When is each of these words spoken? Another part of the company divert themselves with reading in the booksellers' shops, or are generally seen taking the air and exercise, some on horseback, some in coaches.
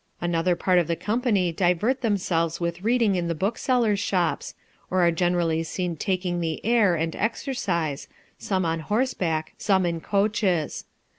Another 0.19 0.55
part 0.55 0.79
of 0.79 0.87
the 0.87 0.95
company 0.95 1.51
divert 1.51 2.01
themselves 2.01 2.59
with 2.59 2.81
reading 2.81 3.13
in 3.13 3.27
the 3.27 3.35
booksellers' 3.35 3.99
shops, 3.99 4.55
or 4.89 5.01
are 5.01 5.11
generally 5.11 5.61
seen 5.61 5.95
taking 5.95 6.39
the 6.41 6.59
air 6.65 6.95
and 6.95 7.15
exercise, 7.15 8.07
some 8.39 8.65
on 8.65 8.79
horseback, 8.79 9.53
some 9.59 9.85
in 9.85 10.01
coaches. 10.01 10.85